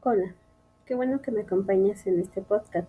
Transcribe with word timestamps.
Hola, 0.00 0.34
qué 0.86 0.94
bueno 0.94 1.20
que 1.20 1.30
me 1.30 1.42
acompañas 1.42 2.06
en 2.06 2.20
este 2.20 2.40
podcast. 2.40 2.88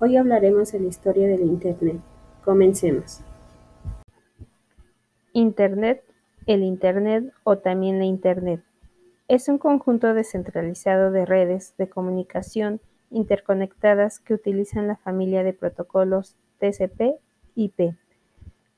Hoy 0.00 0.16
hablaremos 0.16 0.72
de 0.72 0.80
la 0.80 0.86
historia 0.86 1.28
del 1.28 1.42
Internet. 1.42 2.00
Comencemos. 2.44 3.20
Internet, 5.32 6.02
el 6.46 6.64
Internet 6.64 7.32
o 7.44 7.58
también 7.58 7.98
la 7.98 8.06
Internet. 8.06 8.64
Es 9.28 9.48
un 9.48 9.58
conjunto 9.58 10.14
descentralizado 10.14 11.12
de 11.12 11.26
redes 11.26 11.76
de 11.76 11.88
comunicación 11.88 12.80
interconectadas 13.10 14.20
que 14.20 14.34
utilizan 14.34 14.86
la 14.88 14.96
familia 14.96 15.42
de 15.42 15.52
protocolos 15.52 16.36
TCP/IP, 16.58 17.94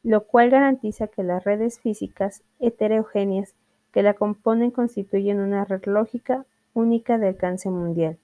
lo 0.03 0.27
cual 0.27 0.51
garantiza 0.51 1.09
que 1.09 1.23
las 1.23 1.45
redes 1.45 1.81
físicas 1.81 2.43
heterogéneas 2.59 3.55
que 3.93 4.03
la 4.03 4.15
componen 4.15 4.71
constituyen 4.71 5.41
una 5.41 5.65
red 5.65 5.85
lógica 5.85 6.47
única 6.75 7.19
de 7.19 7.29
alcance 7.29 7.71
mundial. 7.71 8.19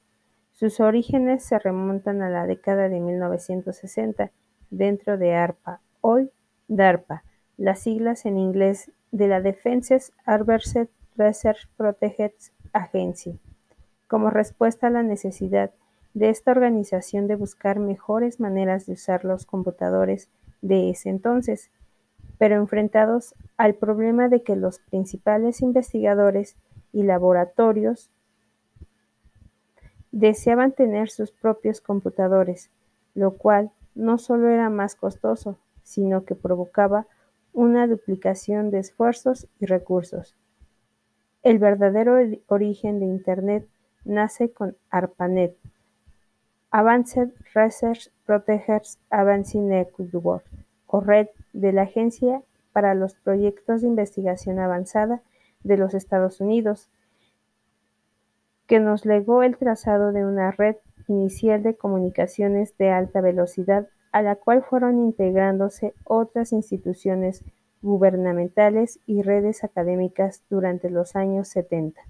Sus 0.52 0.80
orígenes 0.80 1.45
se 1.45 1.59
remontan 1.59 2.23
a 2.23 2.30
la 2.30 2.46
década 2.46 2.88
de 2.88 3.01
1960 3.01 4.30
dentro 4.70 5.18
de 5.18 5.34
ARPA, 5.34 5.80
hoy 6.01 6.30
DARPA, 6.68 7.24
las 7.57 7.80
siglas 7.80 8.27
en 8.27 8.38
inglés 8.38 8.91
de 9.12 9.29
la 9.29 9.41
Defense 9.41 9.98
Advanced 10.24 10.88
Research 11.16 11.68
Projects 11.76 12.52
Agency, 12.73 13.38
como 14.07 14.30
respuesta 14.30 14.87
a 14.87 14.91
la 14.91 15.02
necesidad 15.02 15.70
de 15.70 15.85
esta 16.21 16.51
organización 16.51 17.27
de 17.27 17.37
buscar 17.37 17.79
mejores 17.79 18.41
maneras 18.41 18.87
de 18.87 18.95
usar 18.95 19.25
los 19.25 19.45
computadores 19.45 20.31
de 20.63 20.91
ese 20.91 21.11
entonces, 21.11 21.71
pero 22.39 22.57
enfrentados 22.57 23.35
al 23.57 23.75
problema 23.75 24.29
de 24.29 24.43
que 24.43 24.57
los 24.57 24.79
principales 24.79 25.61
investigadores 25.61 26.57
y 26.93 27.03
laboratorios 27.03 28.11
deseaban 30.11 30.73
tener 30.73 31.11
sus 31.11 31.31
propios 31.33 31.81
computadores, 31.81 32.71
lo 33.15 33.33
cual 33.37 33.71
no 33.95 34.17
solo 34.19 34.49
era 34.49 34.71
más 34.71 34.95
costoso, 34.95 35.59
sino 35.83 36.25
que 36.25 36.35
provocaba 36.35 37.07
una 37.53 37.87
duplicación 37.87 38.71
de 38.71 38.79
esfuerzos 38.79 39.49
y 39.61 39.67
recursos. 39.67 40.37
El 41.43 41.59
verdadero 41.59 42.17
origen 42.49 43.01
de 43.01 43.07
Internet 43.07 43.69
nace 44.05 44.51
con 44.51 44.77
ARPANET, 44.91 45.57
Advanced 46.71 47.33
Research 47.55 48.11
Protectors 48.25 48.99
Agency 49.11 49.61
Network, 49.61 50.45
o 50.87 51.01
Red 51.01 51.29
de 51.53 51.73
la 51.73 51.83
Agencia 51.83 52.43
para 52.73 52.95
los 52.95 53.15
Proyectos 53.15 53.83
de 53.83 53.89
Investigación 53.89 54.59
Avanzada 54.59 55.23
de 55.63 55.77
los 55.77 55.95
Estados 55.95 56.41
Unidos, 56.41 56.91
que 58.67 58.81
nos 58.81 59.07
legó 59.07 59.43
el 59.43 59.57
trazado 59.57 60.13
de 60.13 60.25
una 60.25 60.51
red 60.51 60.77
inicial 61.09 61.63
de 61.63 61.77
comunicaciones 61.77 62.77
de 62.79 62.91
alta 62.91 63.21
velocidad 63.21 63.89
a 64.12 64.22
la 64.22 64.37
cual 64.37 64.62
fueron 64.62 64.99
integrándose 64.99 65.94
otras 66.05 66.53
instituciones 66.53 67.44
gubernamentales 67.83 68.99
y 69.06 69.22
redes 69.22 69.62
académicas 69.62 70.43
durante 70.49 70.91
los 70.91 71.17
años 71.17 71.49
70. 71.49 72.00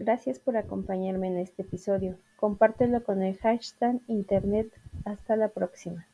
Gracias 0.00 0.38
por 0.38 0.56
acompañarme 0.56 1.28
en 1.28 1.36
este 1.36 1.60
episodio. 1.60 2.16
Compártelo 2.36 3.04
con 3.04 3.22
el 3.22 3.36
hashtag 3.36 4.00
Internet. 4.06 4.72
Hasta 5.04 5.36
la 5.36 5.48
próxima. 5.48 6.06